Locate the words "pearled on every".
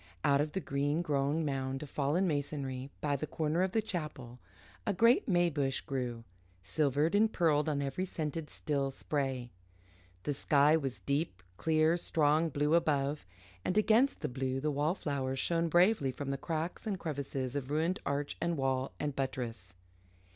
7.31-8.05